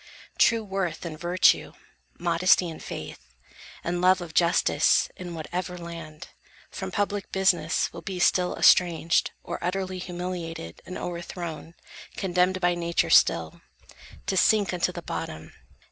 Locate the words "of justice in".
4.19-5.35